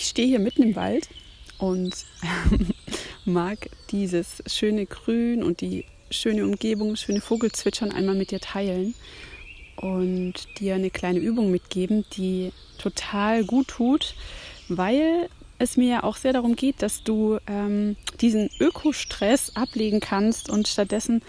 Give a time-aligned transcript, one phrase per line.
[0.00, 1.08] Ich stehe hier mitten im Wald
[1.58, 1.92] und
[3.24, 8.94] mag dieses schöne Grün und die schöne Umgebung, schöne Vogelzwitschern einmal mit dir teilen
[9.74, 14.14] und dir eine kleine Übung mitgeben, die total gut tut,
[14.68, 15.28] weil
[15.58, 20.68] es mir ja auch sehr darum geht, dass du ähm, diesen Ökostress ablegen kannst und
[20.68, 21.22] stattdessen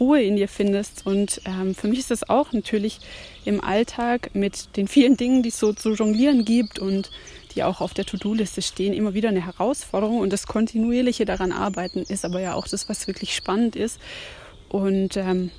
[0.00, 1.06] Ruhe in dir findest.
[1.06, 2.98] Und ähm, für mich ist das auch natürlich
[3.44, 7.10] im Alltag mit den vielen Dingen, die es so zu jonglieren gibt und
[7.54, 10.18] die auch auf der To-Do-Liste stehen, immer wieder eine Herausforderung.
[10.18, 14.00] Und das kontinuierliche daran arbeiten ist aber ja auch das, was wirklich spannend ist.
[14.68, 15.50] Und ähm,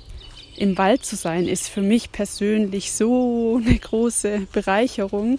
[0.56, 5.38] im Wald zu sein, ist für mich persönlich so eine große Bereicherung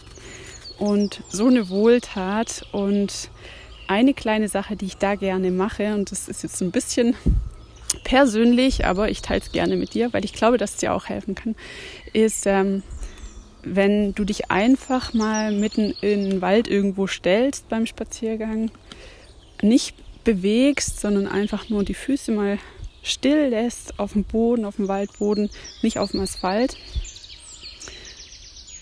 [0.80, 2.66] und so eine Wohltat.
[2.72, 3.30] Und
[3.88, 7.16] eine kleine Sache, die ich da gerne mache, und das ist jetzt ein bisschen
[8.04, 11.08] persönlich, aber ich teile es gerne mit dir, weil ich glaube, dass es dir auch
[11.08, 11.56] helfen kann,
[12.14, 12.84] ist, ähm,
[13.64, 18.72] wenn du dich einfach mal mitten in den Wald irgendwo stellst beim Spaziergang,
[19.62, 22.60] nicht bewegst, sondern einfach nur die Füße mal
[23.02, 25.50] still lässt auf dem Boden, auf dem Waldboden,
[25.82, 26.78] nicht auf dem Asphalt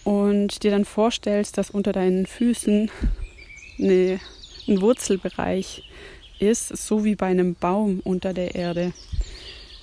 [0.07, 2.89] und dir dann vorstellst, dass unter deinen Füßen
[3.77, 4.21] eine,
[4.65, 5.83] ein Wurzelbereich
[6.39, 8.93] ist, so wie bei einem Baum unter der Erde,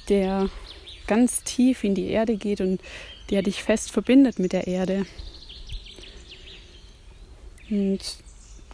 [0.09, 0.49] der
[1.07, 2.81] ganz tief in die Erde geht und
[3.29, 5.05] der dich fest verbindet mit der Erde.
[7.69, 8.01] Und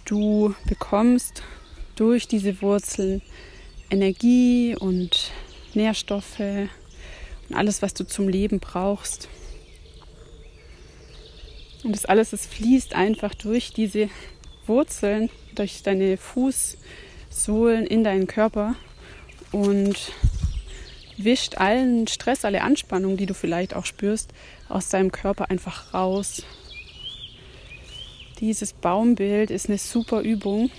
[0.04, 1.42] du bekommst
[1.96, 3.22] durch diese Wurzeln
[3.90, 5.32] Energie und
[5.74, 9.28] Nährstoffe und alles, was du zum Leben brauchst.
[11.82, 14.08] Und das alles, es fließt einfach durch diese
[14.66, 18.74] Wurzeln, durch deine Fußsohlen in deinen Körper
[19.52, 20.12] und
[21.16, 24.30] wischt allen Stress, alle Anspannung, die du vielleicht auch spürst,
[24.68, 26.42] aus deinem Körper einfach raus.
[28.40, 30.70] Dieses Baumbild ist eine super Übung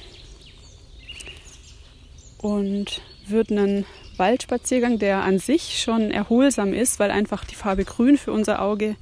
[2.40, 3.86] und wird einen
[4.18, 8.96] Waldspaziergang, der an sich schon erholsam ist, weil einfach die Farbe Grün für unser Auge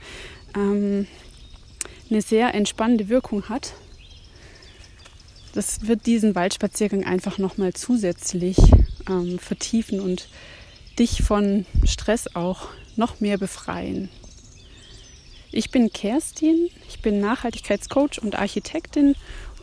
[0.56, 1.08] ähm,
[2.10, 3.74] eine sehr entspannende Wirkung hat.
[5.54, 8.58] Das wird diesen Waldspaziergang einfach nochmal zusätzlich
[9.10, 10.30] ähm, vertiefen und
[10.98, 14.10] dich von Stress auch noch mehr befreien.
[15.52, 19.16] Ich bin Kerstin, ich bin Nachhaltigkeitscoach und Architektin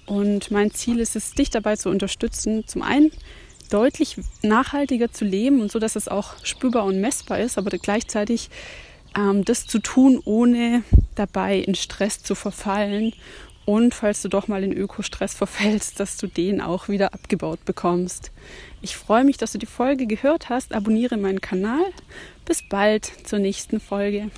[0.07, 3.13] und mein Ziel ist es, dich dabei zu unterstützen, zum einen
[3.71, 8.51] deutlich nachhaltiger zu leben und so, dass es auch spürbar und messbar ist, aber gleichzeitig
[9.17, 10.83] ähm, das zu tun, ohne
[11.15, 13.13] dabei in Stress zu verfallen
[13.67, 18.31] und falls du doch mal in Ökostress verfällst, dass du den auch wieder abgebaut bekommst.
[18.81, 20.73] Ich freue mich, dass du die Folge gehört hast.
[20.73, 21.85] Abonniere meinen Kanal.
[22.45, 24.31] Bis bald zur nächsten Folge.